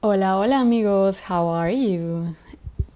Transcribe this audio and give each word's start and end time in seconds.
Hola, 0.00 0.34
hola 0.34 0.60
amigos, 0.60 1.18
how 1.18 1.48
are 1.48 1.72
you? 1.72 2.36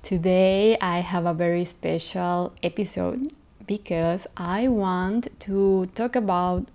Today 0.05 0.79
I 0.81 1.01
have 1.01 1.27
a 1.27 1.35
very 1.35 1.65
special 1.65 2.53
episode 2.63 3.27
because 3.67 4.29
I 4.37 4.69
want 4.69 5.27
to 5.41 5.87
talk 5.97 6.15
about 6.15 6.69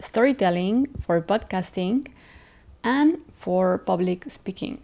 storytelling 0.00 0.88
for 1.00 1.22
podcasting 1.22 2.08
and 2.82 3.18
for 3.38 3.78
public 3.78 4.28
speaking. 4.28 4.82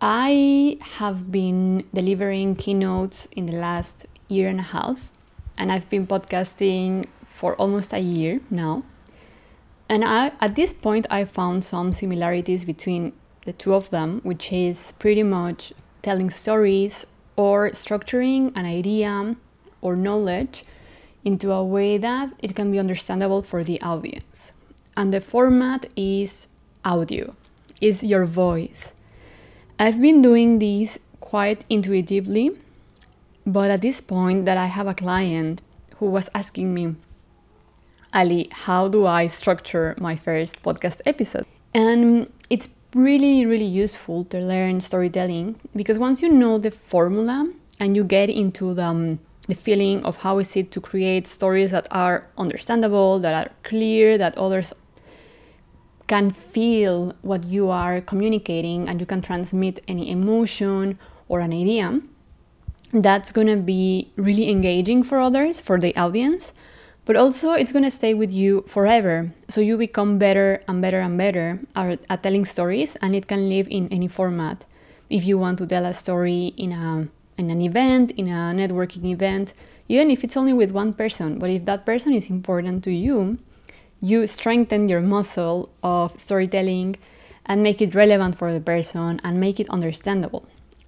I 0.00 0.78
have 1.02 1.32
been 1.32 1.84
delivering 1.92 2.54
keynotes 2.54 3.26
in 3.34 3.46
the 3.46 3.54
last 3.54 4.06
year 4.28 4.46
and 4.46 4.60
a 4.60 4.70
half, 4.70 5.10
and 5.58 5.72
I've 5.72 5.90
been 5.90 6.06
podcasting 6.06 7.08
for 7.26 7.56
almost 7.56 7.92
a 7.92 7.98
year 7.98 8.36
now. 8.48 8.84
And 9.88 10.04
I, 10.04 10.30
at 10.40 10.54
this 10.54 10.72
point, 10.72 11.04
I 11.10 11.24
found 11.24 11.64
some 11.64 11.92
similarities 11.92 12.64
between 12.64 13.12
the 13.44 13.52
two 13.52 13.74
of 13.74 13.90
them, 13.90 14.20
which 14.22 14.52
is 14.52 14.92
pretty 14.98 15.22
much 15.22 15.72
telling 16.02 16.30
stories 16.30 17.06
or 17.36 17.70
structuring 17.70 18.52
an 18.56 18.66
idea 18.66 19.36
or 19.80 19.96
knowledge 19.96 20.64
into 21.24 21.52
a 21.52 21.64
way 21.64 21.98
that 21.98 22.32
it 22.40 22.54
can 22.54 22.70
be 22.70 22.78
understandable 22.78 23.42
for 23.42 23.62
the 23.62 23.80
audience. 23.80 24.52
And 24.96 25.12
the 25.12 25.20
format 25.20 25.86
is 25.96 26.48
audio, 26.84 27.32
is 27.80 28.02
your 28.02 28.26
voice. 28.26 28.94
I've 29.78 30.00
been 30.00 30.22
doing 30.22 30.58
this 30.58 30.98
quite 31.20 31.64
intuitively, 31.70 32.50
but 33.46 33.70
at 33.70 33.82
this 33.82 34.00
point 34.00 34.44
that 34.44 34.56
I 34.56 34.66
have 34.66 34.86
a 34.86 34.94
client 34.94 35.62
who 35.96 36.06
was 36.06 36.28
asking 36.34 36.74
me, 36.74 36.94
Ali, 38.12 38.48
how 38.52 38.88
do 38.88 39.06
I 39.06 39.26
structure 39.26 39.94
my 39.98 40.16
first 40.16 40.62
podcast 40.62 41.00
episode? 41.06 41.46
And 41.72 42.30
it's 42.50 42.68
really, 42.94 43.46
really 43.46 43.64
useful 43.64 44.24
to 44.26 44.38
learn 44.38 44.80
storytelling 44.80 45.58
because 45.74 45.98
once 45.98 46.22
you 46.22 46.28
know 46.28 46.58
the 46.58 46.70
formula 46.70 47.50
and 47.80 47.96
you 47.96 48.04
get 48.04 48.28
into 48.28 48.74
the, 48.74 48.84
um, 48.84 49.18
the 49.48 49.54
feeling 49.54 50.04
of 50.04 50.18
how 50.18 50.38
is 50.38 50.56
it 50.56 50.70
to 50.70 50.80
create 50.80 51.26
stories 51.26 51.70
that 51.70 51.86
are 51.90 52.28
understandable, 52.36 53.18
that 53.18 53.34
are 53.34 53.52
clear, 53.62 54.18
that 54.18 54.36
others 54.36 54.72
can 56.06 56.30
feel 56.30 57.14
what 57.22 57.44
you 57.46 57.70
are 57.70 58.00
communicating 58.00 58.88
and 58.88 59.00
you 59.00 59.06
can 59.06 59.22
transmit 59.22 59.80
any 59.88 60.10
emotion 60.10 60.98
or 61.28 61.40
an 61.40 61.52
idea, 61.52 61.98
that's 62.92 63.32
going 63.32 63.46
to 63.46 63.56
be 63.56 64.12
really 64.16 64.50
engaging 64.50 65.02
for 65.02 65.18
others, 65.18 65.60
for 65.60 65.80
the 65.80 65.96
audience 65.96 66.52
but 67.04 67.16
also 67.16 67.52
it's 67.52 67.72
going 67.72 67.84
to 67.84 67.90
stay 67.90 68.14
with 68.14 68.32
you 68.32 68.64
forever. 68.66 69.32
So 69.48 69.60
you 69.60 69.76
become 69.76 70.18
better 70.18 70.62
and 70.68 70.80
better 70.80 71.00
and 71.00 71.18
better 71.18 71.58
at, 71.74 72.22
telling 72.22 72.44
stories 72.44 72.96
and 72.96 73.14
it 73.14 73.26
can 73.26 73.48
live 73.48 73.68
in 73.70 73.88
any 73.88 74.08
format. 74.08 74.64
If 75.10 75.24
you 75.24 75.38
want 75.38 75.58
to 75.58 75.66
tell 75.66 75.84
a 75.84 75.94
story 75.94 76.54
in 76.56 76.72
a 76.72 77.08
in 77.38 77.50
an 77.50 77.60
event 77.62 78.10
in 78.12 78.28
a 78.28 78.52
networking 78.54 79.06
event 79.06 79.54
even 79.88 80.10
if 80.10 80.22
it's 80.22 80.36
only 80.36 80.52
with 80.52 80.70
one 80.70 80.92
person 80.92 81.38
but 81.38 81.48
if 81.48 81.64
that 81.64 81.86
person 81.86 82.12
is 82.12 82.28
important 82.28 82.84
to 82.84 82.92
you 82.92 83.38
you 84.02 84.26
strengthen 84.26 84.88
your 84.88 85.00
muscle 85.00 85.70
of 85.82 86.18
storytelling 86.20 86.96
and 87.46 87.62
make 87.62 87.80
it 87.80 87.94
relevant 87.94 88.36
for 88.36 88.52
the 88.52 88.60
person 88.60 89.20
and 89.24 89.40
make 89.40 89.58
it 89.60 89.68
understandable. 89.70 90.46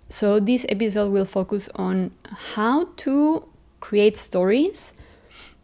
So 0.09 0.39
this 0.41 0.67
episode 0.69 1.12
will 1.12 1.25
focus 1.25 1.69
on 1.77 2.11
how 2.55 2.89
to 2.97 3.48
create 3.81 4.17
stories 4.17 4.95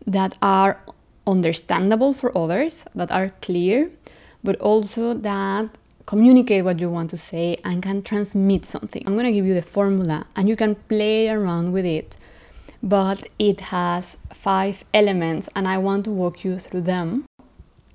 that 0.07 0.37
are 0.43 0.81
understandable 1.27 2.13
for 2.13 2.37
others, 2.37 2.85
that 2.95 3.11
are 3.11 3.31
clear, 3.41 3.87
but 4.43 4.57
also 4.61 5.15
that 5.15 5.79
communicate 6.07 6.65
what 6.65 6.81
you 6.81 6.91
want 6.91 7.11
to 7.11 7.17
say 7.17 7.57
and 7.65 7.83
can 7.83 8.03
transmit 8.03 8.65
something. 8.65 9.03
I'm 9.07 9.17
gonna 9.17 9.33
give 9.33 9.47
you 9.47 9.55
the 9.55 9.63
formula 9.63 10.27
and 10.35 10.49
you 10.49 10.57
can 10.57 10.75
play 10.75 11.29
around 11.29 11.73
with 11.73 11.85
it, 11.85 12.17
but 12.83 13.29
it 13.39 13.61
has 13.61 14.19
five 14.33 14.85
elements 14.93 15.49
and 15.55 15.69
I 15.69 15.79
want 15.79 16.05
to 16.07 16.11
walk 16.11 16.45
you 16.45 16.59
through 16.59 16.83
them. 16.83 17.27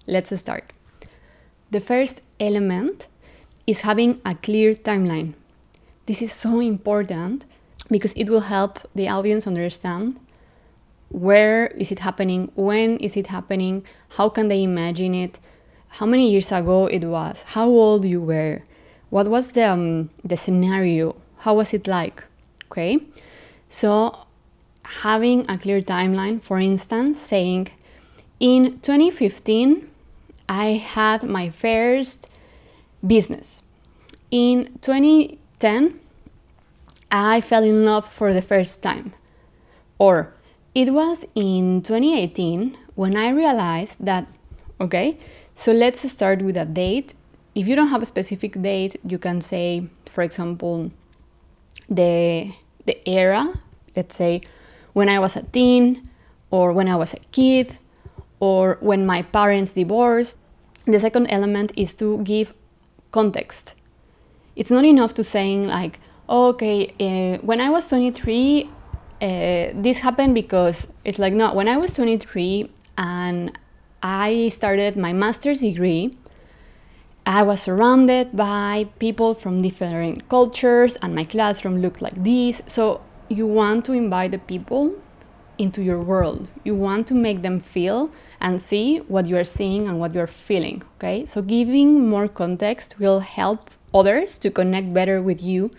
Let's 0.08 0.38
start. 0.40 0.72
The 1.72 1.80
first 1.80 2.22
element 2.40 3.08
is 3.68 3.82
having 3.82 4.22
a 4.24 4.36
clear 4.36 4.76
timeline. 4.76 5.34
This 6.06 6.22
is 6.22 6.32
so 6.32 6.60
important 6.60 7.46
because 7.90 8.14
it 8.14 8.30
will 8.30 8.42
help 8.42 8.80
the 8.94 9.10
audience 9.10 9.48
understand 9.48 10.20
where 11.16 11.68
is 11.68 11.92
it 11.92 12.00
happening 12.00 12.52
when 12.56 12.98
is 12.98 13.16
it 13.16 13.28
happening 13.28 13.86
how 14.18 14.28
can 14.28 14.50
they 14.50 14.62
imagine 14.62 15.16
it 15.16 15.40
how 15.88 16.06
many 16.06 16.30
years 16.30 16.52
ago 16.52 16.88
it 16.88 17.06
was 17.06 17.44
how 17.56 17.68
old 17.68 18.04
you 18.04 18.22
were 18.22 18.62
what 19.10 19.28
was 19.30 19.54
the, 19.54 19.64
um, 19.64 20.10
the 20.26 20.36
scenario 20.36 21.16
how 21.40 21.54
was 21.54 21.74
it 21.74 21.88
like 21.88 22.24
okay? 22.70 23.00
So 23.70 24.18
having 24.84 25.50
a 25.50 25.58
clear 25.58 25.82
timeline 25.82 26.42
for 26.42 26.60
instance 26.60 27.20
saying 27.20 27.70
in 28.40 28.80
2015 28.82 29.90
i 30.50 30.74
had 30.74 31.24
my 31.24 31.50
first 31.50 32.30
business. 33.06 33.64
In 34.32 34.78
2010 34.82 36.00
i 37.10 37.42
fell 37.42 37.64
in 37.64 37.86
love 37.86 38.06
for 38.06 38.34
the 38.34 38.42
first 38.42 38.84
time. 38.84 39.14
Or 39.98 40.35
it 40.76 40.94
was 40.94 41.26
in 41.36 41.82
2018 41.82 42.78
when 42.96 43.16
I 43.16 43.30
realized 43.30 43.96
that, 44.06 44.28
okay, 44.80 45.18
so 45.54 45.72
let's 45.72 46.02
start 46.12 46.42
with 46.42 46.58
a 46.58 46.66
date. 46.66 47.14
If 47.56 47.68
you 47.68 47.76
don't 47.78 47.88
have 47.88 48.02
a 48.02 48.06
specific 48.06 48.62
date, 48.62 48.98
you 49.08 49.18
can 49.18 49.40
say, 49.40 49.88
for 50.12 50.22
example, 50.22 50.90
the, 51.90 52.52
the 52.86 53.10
era, 53.10 53.54
let's 53.96 54.16
say 54.16 54.42
when 54.92 55.08
I 55.08 55.20
was 55.20 55.38
a 55.38 55.44
teen, 55.44 56.10
or 56.52 56.74
when 56.74 56.90
I 56.90 56.96
was 56.98 57.14
a 57.14 57.20
kid, 57.32 57.78
or 58.40 58.78
when 58.82 59.06
my 59.06 59.22
parents 59.22 59.74
divorced. 59.74 60.38
The 60.86 61.00
second 61.00 61.28
element 61.28 61.72
is 61.76 61.94
to 61.96 62.20
give 62.20 62.54
context. 63.12 63.76
It's 64.56 64.72
not 64.72 64.86
enough 64.86 65.14
to 65.16 65.24
saying 65.24 65.68
like, 65.68 66.00
okay, 66.30 66.94
uh, 67.00 67.42
when 67.46 67.62
I 67.62 67.70
was 67.70 67.88
23, 67.88 68.70
uh, 69.22 69.72
this 69.74 70.00
happened 70.00 70.36
because 70.36 70.88
it's 71.04 71.20
like 71.20 71.34
no 71.34 71.54
when 71.54 71.68
i 71.68 71.78
was 71.78 71.94
23 71.94 72.70
and 72.98 73.58
i 74.04 74.50
started 74.50 74.98
my 74.98 75.14
master's 75.14 75.62
degree 75.62 76.12
i 77.26 77.42
was 77.42 77.62
surrounded 77.62 78.36
by 78.36 78.88
people 79.00 79.34
from 79.34 79.62
different 79.62 80.28
cultures 80.30 80.96
and 80.98 81.16
my 81.16 81.24
classroom 81.24 81.82
looked 81.82 82.02
like 82.02 82.24
this. 82.24 82.62
So 82.68 83.02
you 83.30 83.48
want 83.48 83.86
to 83.86 83.94
invite 83.94 84.32
the 84.32 84.38
people 84.38 84.94
into 85.58 85.82
your 85.82 86.00
world. 86.00 86.50
You 86.64 86.76
want 86.76 87.08
to 87.08 87.16
make 87.16 87.42
them 87.42 87.60
feel 87.60 88.10
and 88.40 88.62
see 88.62 88.98
what 89.08 89.26
you 89.26 89.38
are 89.38 89.44
seeing 89.44 89.88
and 89.88 90.00
what 90.00 90.14
you 90.14 90.22
are 90.22 90.28
feeling 90.28 90.84
okay? 90.98 91.26
So 91.26 91.42
giving 91.42 92.08
more 92.08 92.28
context 92.28 93.00
will 93.00 93.22
help 93.22 93.72
others 93.94 94.38
to 94.40 94.52
connect 94.52 94.94
better 94.94 95.22
with 95.22 95.42
you 95.42 95.70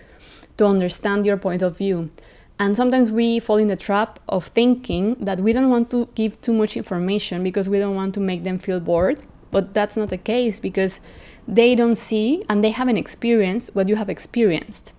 to 0.56 0.66
understand 0.66 1.26
your 1.26 1.36
point 1.36 1.62
of 1.62 1.76
view 1.76 2.10
and 2.58 2.76
sometimes 2.76 3.10
we 3.10 3.38
fall 3.38 3.58
in 3.58 3.68
the 3.68 3.76
trap 3.76 4.18
of 4.28 4.46
thinking 4.46 5.14
that 5.20 5.40
we 5.40 5.52
don't 5.52 5.68
want 5.68 5.90
to 5.90 6.08
give 6.14 6.40
too 6.40 6.52
much 6.52 6.76
information 6.76 7.42
because 7.42 7.68
we 7.68 7.78
don't 7.78 7.94
want 7.94 8.14
to 8.14 8.20
make 8.20 8.44
them 8.44 8.58
feel 8.58 8.80
bored. 8.80 9.22
But 9.50 9.74
that's 9.74 9.96
not 9.96 10.08
the 10.08 10.18
case 10.18 10.58
because 10.58 11.00
they 11.46 11.74
don't 11.74 11.94
see 11.94 12.44
and 12.48 12.64
they 12.64 12.70
haven't 12.70 12.96
experienced 12.96 13.74
what 13.74 13.88
you 13.88 13.96
have 13.96 14.08
experienced. 14.08 14.92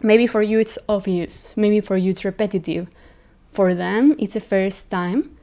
Maybe 0.00 0.26
for 0.28 0.42
you 0.42 0.60
it's 0.60 0.78
obvious, 0.88 1.56
maybe 1.56 1.80
for 1.80 1.96
you 1.96 2.10
it's 2.12 2.24
repetitive. 2.24 2.88
For 3.50 3.74
them, 3.74 4.14
it's 4.18 4.34
the 4.34 4.40
first 4.40 4.88
time 4.88 5.36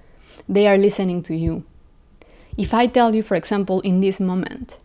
they 0.48 0.68
are 0.68 0.78
listening 0.78 1.22
to 1.24 1.36
you. 1.36 1.66
If 2.58 2.74
I 2.74 2.88
tell 2.88 3.14
you, 3.14 3.22
for 3.22 3.36
example, 3.36 3.82
in 3.82 4.00
this 4.00 4.22
moment, 4.22 4.80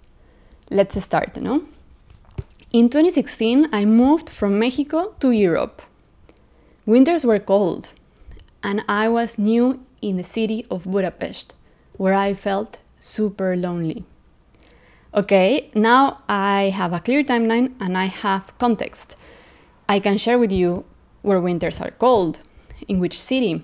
let's 0.71 1.01
start, 1.03 1.37
no? 1.37 1.63
In 2.73 2.89
2016, 2.89 3.69
I 3.73 3.85
moved 3.85 4.31
from 4.31 4.59
Mexico 4.59 5.15
to 5.21 5.31
Europe. 5.31 5.83
Winters 6.91 7.25
were 7.25 7.39
cold, 7.39 7.91
and 8.65 8.83
I 8.89 9.07
was 9.07 9.39
new 9.39 9.87
in 10.03 10.17
the 10.17 10.25
city 10.25 10.67
of 10.73 10.91
Budapest, 10.91 11.55
where 11.93 12.15
I 12.15 12.35
felt 12.35 12.79
super 12.99 13.55
lonely. 13.55 14.03
Okay, 15.15 15.71
now 15.73 16.19
I 16.29 16.73
have 16.75 16.93
a 16.93 16.99
clear 16.99 17.23
timeline 17.23 17.75
and 17.79 17.97
I 17.97 18.07
have 18.07 18.59
context. 18.59 19.17
I 19.89 20.01
can 20.01 20.19
share 20.19 20.37
with 20.37 20.51
you 20.51 20.85
where 21.23 21.39
winters 21.39 21.81
are 21.81 21.93
cold, 21.93 22.41
in 22.89 22.99
which 22.99 23.17
city, 23.17 23.63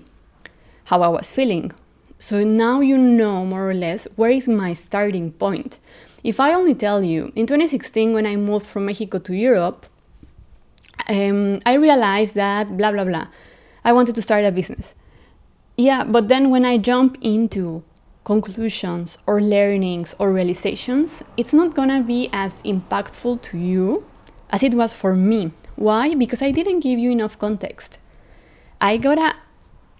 how 0.85 1.01
I 1.01 1.09
was 1.09 1.29
feeling. 1.29 1.73
So 2.17 2.45
now 2.45 2.79
you 2.79 2.97
know 2.97 3.43
more 3.43 3.69
or 3.69 3.73
less 3.73 4.07
where 4.15 4.31
is 4.31 4.47
my 4.47 4.71
starting 4.71 5.33
point. 5.33 5.79
If 6.23 6.39
I 6.39 6.53
only 6.53 6.75
tell 6.75 7.03
you, 7.03 7.33
in 7.35 7.45
2016, 7.45 8.13
when 8.13 8.25
I 8.25 8.37
moved 8.37 8.67
from 8.67 8.85
Mexico 8.85 9.17
to 9.17 9.33
Europe, 9.33 9.85
um, 11.09 11.59
I 11.65 11.73
realized 11.73 12.35
that 12.35 12.77
blah, 12.77 12.91
blah, 12.91 13.05
blah. 13.05 13.27
I 13.83 13.93
wanted 13.93 14.15
to 14.15 14.21
start 14.21 14.43
a 14.45 14.51
business. 14.51 14.95
Yeah, 15.77 16.03
but 16.03 16.27
then 16.27 16.49
when 16.49 16.65
I 16.65 16.77
jump 16.77 17.17
into 17.21 17.83
conclusions 18.23 19.17
or 19.25 19.39
learnings 19.39 20.13
or 20.19 20.33
realizations, 20.33 21.23
it's 21.37 21.53
not 21.53 21.75
gonna 21.75 22.01
be 22.01 22.29
as 22.33 22.61
impactful 22.63 23.41
to 23.43 23.57
you 23.57 24.05
as 24.49 24.63
it 24.63 24.73
was 24.73 24.93
for 24.93 25.15
me. 25.15 25.51
Why? 25.75 26.15
Because 26.15 26.41
I 26.41 26.51
didn't 26.51 26.81
give 26.81 26.99
you 26.99 27.11
enough 27.11 27.37
context. 27.37 27.99
I 28.81 28.97
gotta 28.97 29.35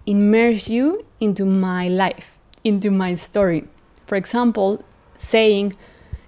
immerse 0.04 0.68
you 0.68 1.06
into 1.20 1.44
my 1.44 1.88
life, 1.88 2.40
into 2.64 2.90
my 2.90 3.14
story. 3.14 3.68
For 4.06 4.16
example, 4.16 4.84
saying 5.16 5.74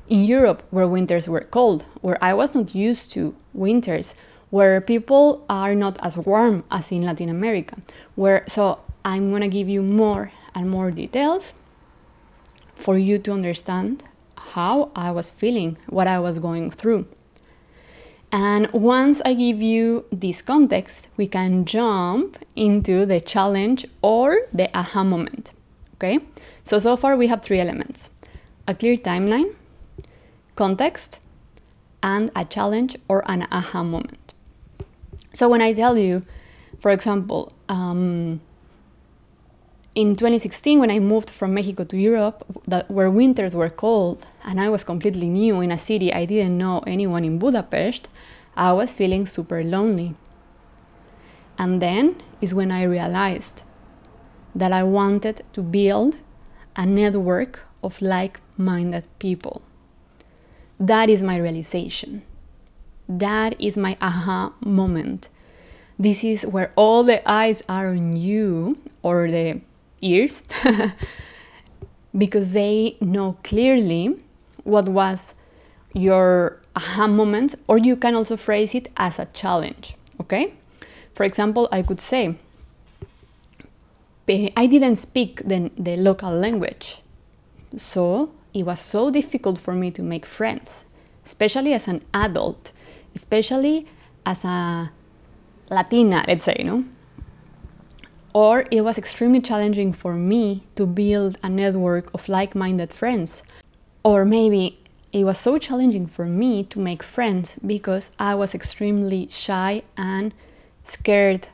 in 0.08 0.24
Europe, 0.24 0.62
where 0.70 0.86
winters 0.86 1.28
were 1.28 1.40
cold, 1.40 1.84
where 2.00 2.22
I 2.22 2.34
was 2.34 2.54
not 2.54 2.74
used 2.74 3.10
to 3.12 3.34
winters, 3.52 4.14
where 4.50 4.80
people 4.80 5.44
are 5.48 5.74
not 5.74 5.98
as 6.02 6.16
warm 6.16 6.64
as 6.70 6.92
in 6.92 7.02
Latin 7.02 7.28
America, 7.28 7.76
where 8.14 8.44
so 8.46 8.80
I'm 9.04 9.30
gonna 9.30 9.48
give 9.48 9.68
you 9.68 9.82
more 9.82 10.32
and 10.54 10.68
more 10.68 10.90
details 10.90 11.54
for 12.74 12.98
you 12.98 13.18
to 13.18 13.32
understand 13.32 14.02
how 14.36 14.90
I 14.96 15.10
was 15.12 15.30
feeling, 15.30 15.78
what 15.88 16.06
I 16.06 16.18
was 16.18 16.38
going 16.38 16.70
through. 16.70 17.06
And 18.32 18.70
once 18.72 19.20
I 19.24 19.34
give 19.34 19.60
you 19.60 20.04
this 20.12 20.40
context, 20.40 21.08
we 21.16 21.26
can 21.26 21.64
jump 21.64 22.38
into 22.54 23.04
the 23.04 23.20
challenge 23.20 23.86
or 24.02 24.42
the 24.52 24.70
aha 24.76 25.02
moment. 25.02 25.52
Okay? 25.94 26.20
So, 26.62 26.78
so 26.78 26.96
far 26.96 27.16
we 27.16 27.26
have 27.26 27.42
three 27.42 27.60
elements 27.60 28.10
a 28.68 28.74
clear 28.74 28.96
timeline, 28.96 29.54
context, 30.54 31.26
and 32.02 32.30
a 32.36 32.44
challenge 32.44 32.96
or 33.08 33.28
an 33.28 33.48
aha 33.50 33.82
moment. 33.82 34.19
So, 35.32 35.48
when 35.48 35.62
I 35.62 35.72
tell 35.72 35.96
you, 35.96 36.22
for 36.78 36.90
example, 36.90 37.52
um, 37.68 38.40
in 39.94 40.14
2016 40.14 40.78
when 40.78 40.90
i 40.90 41.00
moved 41.00 41.28
from 41.28 41.52
mexico 41.52 41.82
to 41.82 41.96
europe 41.96 42.44
that, 42.66 42.88
where 42.88 43.10
winters 43.10 43.56
were 43.56 43.68
cold 43.68 44.24
and 44.44 44.60
i 44.60 44.68
was 44.68 44.84
completely 44.84 45.28
new 45.28 45.60
in 45.60 45.72
a 45.72 45.78
city 45.78 46.12
i 46.12 46.24
didn't 46.24 46.56
know 46.56 46.78
anyone 46.86 47.24
in 47.24 47.38
budapest 47.38 48.08
i 48.56 48.72
was 48.72 48.92
feeling 48.92 49.26
super 49.26 49.64
lonely. 49.64 50.14
And 51.58 51.82
then 51.82 52.16
is 52.40 52.54
when 52.54 52.70
i 52.70 52.82
realized 52.82 53.64
that 54.54 54.72
i 54.72 54.82
wanted 54.82 55.42
to 55.52 55.62
build 55.62 56.16
a 56.76 56.86
network 56.86 57.66
of 57.82 58.00
like-minded 58.00 59.06
people. 59.18 59.62
That 60.78 61.10
is 61.10 61.22
my 61.22 61.36
realization 61.36 62.22
that 63.18 63.60
is 63.60 63.76
my 63.76 63.96
aha 64.00 64.52
moment 64.64 65.28
this 65.98 66.24
is 66.24 66.46
where 66.46 66.72
all 66.76 67.02
the 67.02 67.20
eyes 67.30 67.62
are 67.68 67.88
on 67.88 68.16
you 68.16 68.78
or 69.02 69.30
the 69.30 69.60
ears 70.00 70.42
because 72.16 72.54
they 72.54 72.96
know 73.02 73.36
clearly 73.44 74.16
what 74.64 74.88
was 74.88 75.34
your 75.92 76.60
aha 76.74 77.06
moment, 77.06 77.54
or 77.68 77.78
you 77.78 77.96
can 77.96 78.14
also 78.14 78.36
phrase 78.36 78.74
it 78.74 78.88
as 78.96 79.18
a 79.18 79.26
challenge. 79.26 79.94
Okay? 80.20 80.54
For 81.14 81.24
example, 81.24 81.68
I 81.70 81.82
could 81.82 82.00
say, 82.00 82.36
I 84.28 84.66
didn't 84.66 84.96
speak 84.96 85.42
the, 85.44 85.70
the 85.76 85.96
local 85.96 86.30
language, 86.30 87.02
so 87.76 88.30
it 88.54 88.64
was 88.64 88.80
so 88.80 89.10
difficult 89.10 89.58
for 89.58 89.74
me 89.74 89.90
to 89.90 90.02
make 90.02 90.24
friends, 90.24 90.86
especially 91.26 91.74
as 91.74 91.88
an 91.88 92.02
adult, 92.14 92.72
especially 93.14 93.86
as 94.26 94.44
a 94.44 94.90
Latina, 95.70 96.24
let's 96.26 96.44
say, 96.44 96.62
know. 96.64 96.84
Or 98.32 98.64
it 98.70 98.82
was 98.82 98.98
extremely 98.98 99.40
challenging 99.40 99.92
for 99.92 100.14
me 100.14 100.62
to 100.76 100.86
build 100.86 101.38
a 101.42 101.48
network 101.48 102.12
of 102.14 102.28
like 102.28 102.54
minded 102.54 102.92
friends. 102.92 103.42
Or 104.04 104.24
maybe 104.24 104.78
it 105.12 105.24
was 105.24 105.38
so 105.38 105.58
challenging 105.58 106.06
for 106.06 106.26
me 106.26 106.62
to 106.64 106.78
make 106.78 107.02
friends 107.02 107.58
because 107.66 108.12
I 108.18 108.34
was 108.34 108.54
extremely 108.54 109.28
shy 109.30 109.82
and 109.96 110.32
scared. 110.82 111.48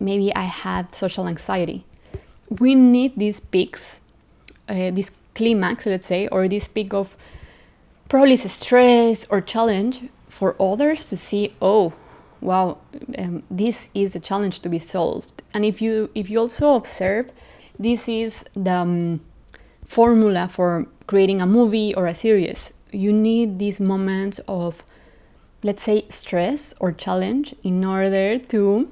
Maybe 0.00 0.34
I 0.34 0.44
had 0.44 0.94
social 0.94 1.28
anxiety. 1.28 1.84
We 2.48 2.74
need 2.74 3.18
these 3.18 3.40
peaks, 3.40 4.00
uh, 4.68 4.90
this 4.90 5.10
climax, 5.34 5.86
let's 5.86 6.06
say, 6.06 6.28
or 6.28 6.48
this 6.48 6.68
peak 6.68 6.94
of 6.94 7.16
probably 8.08 8.36
stress 8.36 9.26
or 9.28 9.40
challenge 9.40 10.02
for 10.34 10.60
others 10.60 11.06
to 11.06 11.16
see, 11.16 11.54
oh, 11.62 11.92
wow, 12.40 12.78
um, 13.16 13.44
this 13.48 13.88
is 13.94 14.16
a 14.16 14.20
challenge 14.20 14.58
to 14.60 14.68
be 14.68 14.80
solved. 14.80 15.42
And 15.54 15.64
if 15.64 15.80
you 15.80 16.10
if 16.14 16.28
you 16.28 16.40
also 16.40 16.74
observe, 16.74 17.30
this 17.78 18.08
is 18.08 18.44
the 18.54 18.72
um, 18.72 19.20
formula 19.86 20.48
for 20.48 20.86
creating 21.06 21.40
a 21.40 21.46
movie 21.46 21.94
or 21.94 22.06
a 22.06 22.14
series. 22.14 22.72
You 22.90 23.12
need 23.12 23.58
these 23.60 23.80
moments 23.80 24.40
of, 24.48 24.82
let's 25.62 25.84
say, 25.84 26.06
stress 26.08 26.74
or 26.80 26.90
challenge 26.90 27.54
in 27.62 27.84
order 27.84 28.38
to 28.38 28.90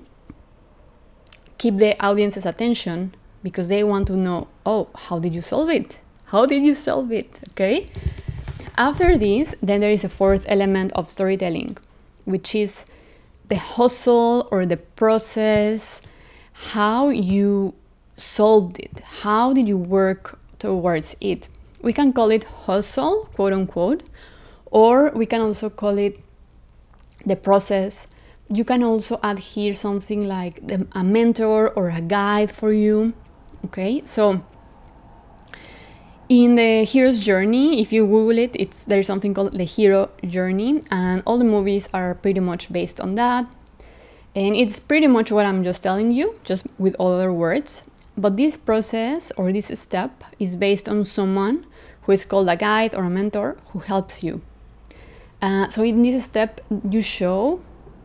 keep 1.59 1.77
the 1.77 1.93
audience's 2.01 2.47
attention 2.47 3.15
because 3.43 3.67
they 3.69 3.83
want 3.83 4.07
to 4.07 4.17
know, 4.17 4.47
oh, 4.65 4.89
how 4.95 5.19
did 5.19 5.35
you 5.35 5.43
solve 5.43 5.71
it? 5.71 6.01
How 6.27 6.47
did 6.47 6.63
you 6.63 6.75
solve 6.75 7.11
it? 7.11 7.41
Okay. 7.51 7.89
After 8.77 9.19
this, 9.19 9.55
then 9.63 9.81
there 9.81 9.91
is 9.91 10.05
a 10.05 10.09
fourth 10.09 10.47
element 10.49 10.93
of 10.93 11.11
storytelling, 11.11 11.77
which 12.25 12.55
is 12.55 12.87
the 13.49 13.57
hustle 13.57 14.49
or 14.51 14.65
the 14.65 14.79
process, 14.79 16.01
how 16.53 17.11
you 17.11 17.75
solved 18.17 18.79
it, 18.79 19.01
how 19.23 19.53
did 19.53 19.69
you 19.69 19.77
work 19.77 20.39
towards 20.59 21.17
it. 21.21 21.49
We 21.83 21.93
can 21.93 22.13
call 22.13 22.31
it 22.31 22.45
hustle, 22.45 23.29
quote 23.35 23.53
unquote, 23.53 24.09
or 24.71 25.11
we 25.11 25.27
can 25.27 25.41
also 25.41 25.69
call 25.69 25.99
it 25.99 26.21
the 27.27 27.37
process. 27.37 28.09
You 28.49 28.65
can 28.65 28.83
also 28.83 29.19
add 29.23 29.39
here 29.39 29.75
something 29.75 30.27
like 30.27 30.61
a 30.93 31.03
mentor 31.03 31.71
or 31.71 31.91
a 31.91 32.01
guide 32.01 32.51
for 32.51 32.73
you. 32.73 33.13
Okay, 33.67 34.03
so 34.05 34.45
in 36.33 36.55
the 36.55 36.83
hero's 36.85 37.19
journey 37.19 37.83
if 37.83 37.93
you 37.93 38.07
google 38.07 38.39
it 38.39 38.53
it's 38.55 38.87
there's 38.87 39.07
something 39.07 39.35
called 39.35 39.53
the 39.53 39.65
hero 39.65 40.11
journey 40.27 40.81
and 40.91 41.23
all 41.27 41.37
the 41.37 41.45
movies 41.45 41.91
are 41.93 42.15
pretty 42.15 42.41
much 42.41 42.73
based 42.73 43.01
on 43.01 43.17
that. 43.17 43.45
And 44.35 44.57
it's 44.57 44.79
pretty 44.79 45.09
much 45.09 45.31
what 45.31 45.45
i'm 45.45 45.63
just 45.63 45.83
telling 45.83 46.11
you 46.11 46.41
just 46.43 46.67
with 46.79 46.97
other 46.99 47.31
words. 47.31 47.83
But 48.17 48.39
this 48.39 48.57
process 48.57 49.31
or 49.37 49.53
this 49.53 49.69
step 49.79 50.25
is 50.39 50.57
based 50.57 50.89
on 50.89 51.05
someone 51.05 51.67
who 52.03 52.13
is 52.13 52.25
called 52.25 52.49
a 52.49 52.57
guide 52.57 52.95
or 52.95 53.05
a 53.05 53.11
mentor 53.11 53.59
who 53.71 53.81
helps 53.81 54.25
you. 54.25 54.41
Uh, 55.43 55.69
so 55.69 55.83
in 55.83 56.03
this 56.03 56.25
step 56.25 56.63
you 56.89 57.03
show 57.03 57.61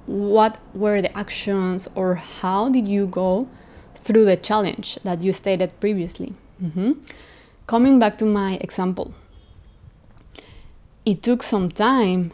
what 0.05 0.59
were 0.73 1.01
the 1.01 1.17
actions 1.17 1.87
or 1.95 2.15
how 2.15 2.67
did 2.67 2.89
you 2.89 3.07
go 3.07 3.47
through 3.95 4.25
the 4.25 4.35
challenge 4.35 4.99
that 5.05 5.21
you 5.21 5.31
stated 5.31 5.79
previously. 5.79 6.33
Mm-hmm. 6.61 6.91
Coming 7.67 7.99
back 7.99 8.17
to 8.19 8.25
my 8.25 8.53
example, 8.61 9.13
it 11.03 11.21
took 11.21 11.43
some 11.43 11.67
time 11.67 12.31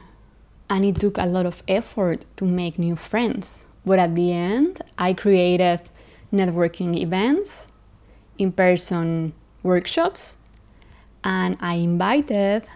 and 0.69 0.85
it 0.85 0.99
took 0.99 1.17
a 1.17 1.25
lot 1.25 1.47
of 1.47 1.63
effort 1.67 2.23
to 2.37 2.45
make 2.45 2.77
new 2.77 2.95
friends. 2.95 3.65
But 3.83 3.97
at 3.97 4.13
the 4.13 4.31
end, 4.31 4.81
I 4.95 5.13
created 5.13 5.81
networking 6.31 6.95
events, 6.95 7.67
in 8.37 8.51
person 8.51 9.33
workshops, 9.63 10.37
and 11.23 11.57
I 11.59 11.75
invited 11.75 12.67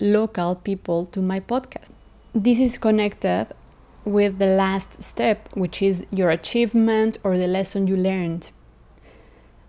local 0.00 0.56
people 0.56 1.06
to 1.06 1.22
my 1.22 1.38
podcast. 1.38 1.92
This 2.34 2.58
is 2.58 2.76
connected 2.76 3.52
with 4.04 4.40
the 4.40 4.46
last 4.46 5.00
step, 5.00 5.48
which 5.54 5.80
is 5.80 6.04
your 6.10 6.30
achievement 6.30 7.18
or 7.22 7.38
the 7.38 7.46
lesson 7.46 7.86
you 7.86 7.96
learned, 7.96 8.50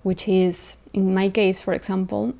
which 0.02 0.28
is 0.28 0.76
in 0.96 1.14
my 1.14 1.28
case, 1.28 1.62
for 1.62 1.74
example, 1.74 2.34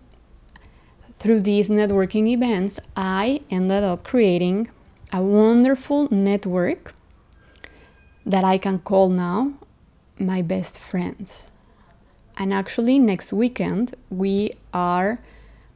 through 1.20 1.42
these 1.42 1.70
networking 1.70 2.28
events, 2.28 2.80
I 2.96 3.42
ended 3.52 3.84
up 3.84 4.06
creating 4.06 4.70
a 5.12 5.22
wonderful 5.22 6.08
network 6.10 6.94
that 8.26 8.46
I 8.46 8.58
can 8.58 8.80
call 8.80 9.10
now 9.10 9.54
my 10.18 10.42
best 10.42 10.80
friends. 10.80 11.52
And 12.38 12.54
actually, 12.54 12.98
next 12.98 13.34
weekend, 13.34 13.94
we 14.10 14.52
are 14.74 15.18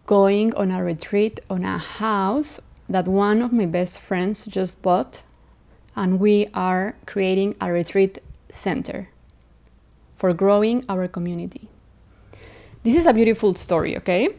going 0.06 0.56
on 0.56 0.72
a 0.72 0.82
retreat 0.82 1.42
on 1.50 1.64
a 1.64 1.78
house 1.78 2.62
that 2.88 3.10
one 3.10 3.42
of 3.42 3.52
my 3.52 3.66
best 3.66 4.00
friends 4.00 4.46
just 4.46 4.82
bought, 4.82 5.22
and 5.98 6.18
we 6.18 6.48
are 6.54 6.96
creating 7.06 7.56
a 7.60 7.74
retreat 7.74 8.20
center 8.50 9.10
for 10.16 10.34
growing 10.34 10.86
our 10.88 11.10
community. 11.10 11.68
This 12.84 12.96
is 12.96 13.06
a 13.06 13.14
beautiful 13.14 13.56
story, 13.56 13.98
okay? 13.98 14.30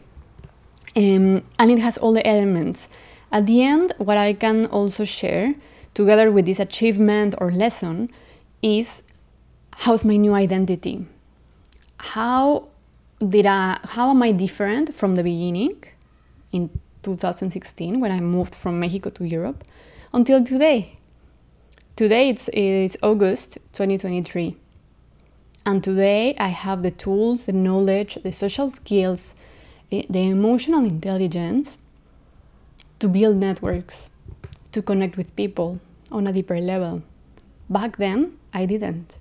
Um, 0.95 1.43
and 1.59 1.69
it 1.69 1.77
has 1.79 1.97
all 1.99 2.13
the 2.13 2.25
elements. 2.25 2.89
At 3.31 3.45
the 3.45 3.63
end, 3.63 3.93
what 3.97 4.17
I 4.17 4.33
can 4.33 4.65
also 4.65 5.05
share, 5.05 5.53
together 5.93 6.31
with 6.31 6.47
this 6.47 6.59
achievement 6.59 7.35
or 7.37 7.51
lesson, 7.51 8.09
is 8.63 9.03
how's 9.73 10.03
my 10.03 10.17
new 10.17 10.33
identity? 10.33 11.05
How 11.97 12.69
did 13.19 13.45
I, 13.45 13.79
how 13.83 14.09
am 14.09 14.23
I 14.23 14.31
different 14.31 14.95
from 14.95 15.15
the 15.15 15.23
beginning 15.23 15.83
in 16.51 16.71
2016 17.03 17.99
when 17.99 18.11
I 18.11 18.19
moved 18.19 18.55
from 18.55 18.79
Mexico 18.79 19.11
to 19.11 19.23
Europe 19.23 19.63
until 20.13 20.43
today? 20.43 20.95
Today 21.95 22.29
it's, 22.29 22.49
it's 22.53 22.97
August 23.03 23.59
2023. 23.73 24.57
And 25.63 25.83
today 25.83 26.35
I 26.39 26.47
have 26.47 26.81
the 26.81 26.89
tools, 26.89 27.45
the 27.45 27.53
knowledge, 27.53 28.17
the 28.23 28.31
social 28.31 28.71
skills, 28.71 29.35
eh, 29.91 30.03
the 30.09 30.27
emotional 30.27 30.83
intelligence 30.83 31.77
to 32.99 33.07
build 33.07 33.37
networks, 33.37 34.09
to 34.71 34.81
connect 34.81 35.17
with 35.17 35.35
people 35.35 35.79
on 36.11 36.25
a 36.25 36.33
deeper 36.33 36.59
level. 36.59 37.03
Back 37.69 37.97
then, 37.97 38.37
I 38.53 38.65
didn't. 38.65 39.17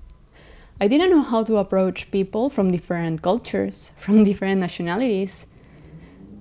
I 0.80 0.88
didn't 0.88 1.10
know 1.10 1.20
how 1.20 1.44
to 1.44 1.58
approach 1.58 2.10
people 2.10 2.48
from 2.48 2.70
different 2.70 3.20
cultures, 3.20 3.92
from 3.98 4.24
different 4.24 4.60
nationalities. 4.60 5.46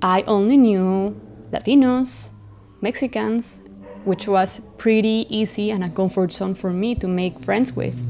I 0.01 0.22
only 0.22 0.56
knew 0.56 1.20
Latinos, 1.51 2.32
Mexicans, 2.79 3.60
which 4.06 4.29
was 4.29 4.62
pretty 4.77 5.27
easy 5.29 5.72
and 5.72 5.84
a 5.84 5.89
comfort 5.89 6.32
zone 6.32 6.56
for 6.56 6.72
me 6.72 6.96
to 6.96 7.08
make 7.08 7.38
friends 7.41 7.74
with. 7.74 8.08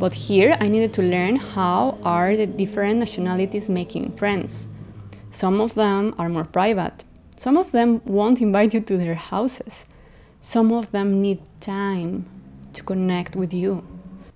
But 0.00 0.14
here 0.14 0.56
I 0.58 0.68
needed 0.68 0.94
to 0.94 1.02
learn 1.02 1.36
how 1.36 1.98
are 2.02 2.34
the 2.34 2.46
different 2.46 3.00
nationalities 3.00 3.68
making 3.68 4.12
friends. 4.16 4.66
Some 5.30 5.60
of 5.60 5.74
them 5.74 6.14
are 6.18 6.30
more 6.30 6.44
private. 6.44 7.04
Some 7.36 7.58
of 7.58 7.70
them 7.70 8.00
won't 8.06 8.40
invite 8.40 8.72
you 8.72 8.80
to 8.80 8.96
their 8.96 9.14
houses. 9.14 9.84
Some 10.40 10.72
of 10.72 10.90
them 10.90 11.20
need 11.20 11.42
time 11.60 12.24
to 12.72 12.82
connect 12.82 13.36
with 13.36 13.52
you. 13.52 13.86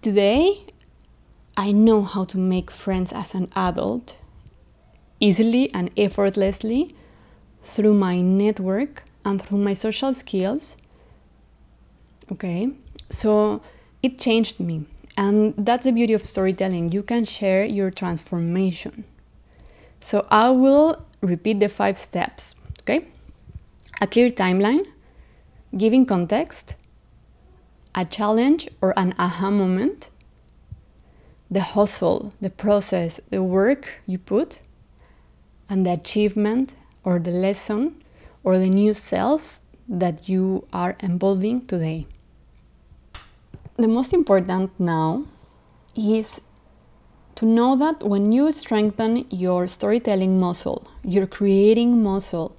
Today, 0.02 0.66
I 1.56 1.72
know 1.72 2.02
how 2.02 2.24
to 2.24 2.36
make 2.36 2.70
friends 2.70 3.10
as 3.10 3.34
an 3.34 3.50
adult 3.56 4.16
easily 5.18 5.72
and 5.72 5.90
effortlessly 5.96 6.94
through 7.62 7.94
my 7.94 8.20
network 8.20 9.04
and 9.24 9.40
through 9.40 9.60
my 9.60 9.72
social 9.72 10.12
skills. 10.12 10.76
Okay, 12.30 12.68
so 13.08 13.62
it 14.02 14.18
changed 14.18 14.60
me. 14.60 14.84
And 15.16 15.54
that's 15.56 15.84
the 15.84 15.92
beauty 15.92 16.12
of 16.12 16.24
storytelling. 16.24 16.92
You 16.92 17.02
can 17.02 17.24
share 17.24 17.64
your 17.64 17.90
transformation. 17.90 19.04
So 20.00 20.26
I 20.30 20.50
will 20.50 21.06
repeat 21.20 21.60
the 21.60 21.68
five 21.68 21.96
steps, 21.96 22.56
okay? 22.80 23.00
A 24.00 24.06
clear 24.06 24.28
timeline, 24.28 24.86
giving 25.76 26.04
context, 26.04 26.76
a 27.94 28.04
challenge 28.04 28.68
or 28.80 28.92
an 28.98 29.14
aha 29.18 29.50
moment, 29.50 30.10
the 31.50 31.60
hustle, 31.60 32.32
the 32.40 32.50
process, 32.50 33.20
the 33.30 33.42
work 33.42 34.00
you 34.06 34.18
put, 34.18 34.58
and 35.68 35.86
the 35.86 35.92
achievement 35.92 36.74
or 37.04 37.18
the 37.18 37.30
lesson 37.30 38.02
or 38.42 38.58
the 38.58 38.68
new 38.68 38.92
self 38.92 39.60
that 39.88 40.28
you 40.28 40.66
are 40.72 40.96
embodying 41.00 41.66
today. 41.66 42.06
The 43.76 43.88
most 43.88 44.12
important 44.12 44.70
now 44.78 45.24
is 45.96 46.40
to 47.34 47.44
know 47.44 47.74
that 47.74 48.04
when 48.04 48.30
you 48.30 48.52
strengthen 48.52 49.26
your 49.30 49.66
storytelling 49.66 50.38
muscle, 50.38 50.86
your 51.02 51.26
creating 51.26 52.00
muscle, 52.00 52.54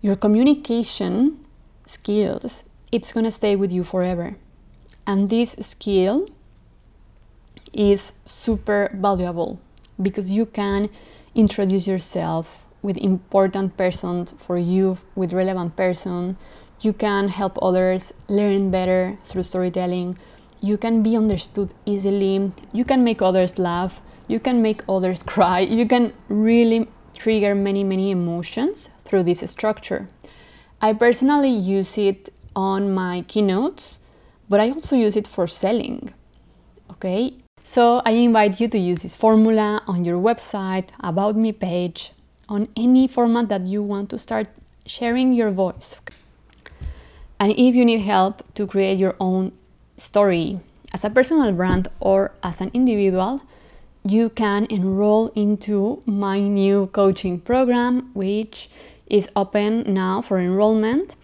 your 0.00 0.16
communication 0.16 1.44
skills, 1.84 2.64
it's 2.90 3.12
going 3.12 3.24
to 3.24 3.30
stay 3.30 3.54
with 3.54 3.70
you 3.70 3.84
forever. 3.84 4.36
And 5.06 5.28
this 5.28 5.56
skill 5.60 6.26
is 7.74 8.14
super 8.24 8.90
valuable 8.94 9.60
because 10.00 10.32
you 10.32 10.46
can 10.46 10.88
introduce 11.34 11.86
yourself 11.86 12.64
with 12.80 12.96
important 12.96 13.76
persons 13.76 14.32
for 14.38 14.56
you 14.56 14.96
with 15.14 15.34
relevant 15.34 15.76
person 15.76 16.38
you 16.80 16.92
can 16.92 17.28
help 17.28 17.58
others 17.62 18.12
learn 18.28 18.70
better 18.70 19.18
through 19.24 19.44
storytelling. 19.44 20.18
You 20.60 20.76
can 20.76 21.02
be 21.02 21.16
understood 21.16 21.72
easily. 21.86 22.52
You 22.72 22.84
can 22.84 23.04
make 23.04 23.22
others 23.22 23.58
laugh. 23.58 24.00
You 24.28 24.40
can 24.40 24.62
make 24.62 24.82
others 24.88 25.22
cry. 25.34 25.60
You 25.60 25.86
can 25.86 26.12
really 26.28 26.88
trigger 27.14 27.54
many 27.54 27.84
many 27.84 28.10
emotions 28.10 28.90
through 29.04 29.24
this 29.24 29.40
structure. 29.50 30.08
I 30.80 30.94
personally 30.94 31.50
use 31.50 31.98
it 31.98 32.30
on 32.56 32.92
my 32.92 33.22
keynotes 33.28 34.00
but 34.48 34.58
i 34.58 34.68
also 34.70 34.96
use 34.96 35.16
it 35.16 35.24
for 35.24 35.46
selling 35.46 36.12
okay? 37.00 37.34
So 37.62 38.02
I 38.04 38.12
invite 38.12 38.60
you 38.60 38.68
to 38.68 38.78
use 38.78 39.02
this 39.02 39.14
formula 39.14 39.82
on 39.86 40.04
your 40.04 40.18
website, 40.18 40.90
about 41.00 41.36
me 41.36 41.52
page, 41.52 42.12
on 42.48 42.68
any 42.76 43.06
format 43.06 43.48
that 43.48 43.64
you 43.66 43.82
want 43.82 44.10
to 44.10 44.18
start 44.18 44.48
sharing 44.86 45.32
your 45.32 45.50
voice. 45.50 45.96
And 47.40 47.52
if 47.52 47.74
you 47.74 47.86
need 47.86 48.00
help 48.00 48.42
to 48.54 48.66
create 48.66 48.98
your 48.98 49.16
own 49.18 49.52
story 49.96 50.60
as 50.92 51.04
a 51.04 51.10
personal 51.10 51.50
brand 51.52 51.88
or 51.98 52.32
as 52.42 52.60
an 52.60 52.70
individual, 52.74 53.40
you 54.04 54.28
can 54.28 54.66
enroll 54.66 55.28
into 55.28 56.00
my 56.06 56.38
new 56.38 56.88
coaching 56.88 57.40
program, 57.40 58.10
which 58.12 58.68
is 59.06 59.28
open 59.34 59.82
now 59.92 60.20
for 60.20 60.38
enrollment. 60.38 61.16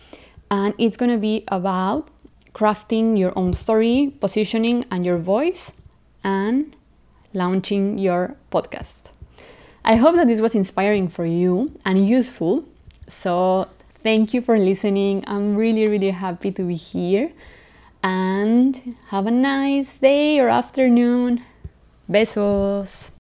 And 0.51 0.75
it's 0.79 0.97
going 0.97 1.11
to 1.11 1.19
be 1.19 1.45
about 1.49 2.09
crafting 2.55 3.19
your 3.19 3.33
own 3.37 3.53
story, 3.53 4.15
positioning, 4.19 4.87
and 4.91 5.05
your 5.05 5.19
voice 5.19 5.73
and 6.25 6.75
launching 7.35 7.99
your 7.99 8.37
podcast. 8.51 9.13
I 9.85 9.97
hope 9.97 10.17
that 10.17 10.27
this 10.27 10.41
was 10.41 10.55
inspiring 10.55 11.09
for 11.09 11.27
you 11.27 11.79
and 11.85 12.09
useful. 12.09 12.65
So, 13.09 13.69
thank 14.07 14.33
you 14.33 14.41
for 14.41 14.57
listening. 14.57 15.25
I'm 15.27 15.57
really, 15.57 15.89
really 15.89 16.11
happy 16.11 16.53
to 16.53 16.63
be 16.63 16.77
here. 16.77 17.27
And 18.05 18.97
have 19.09 19.27
a 19.27 19.33
nice 19.33 19.99
day 19.99 20.39
or 20.39 20.49
afternoon. 20.49 21.43
Besos. 22.09 23.16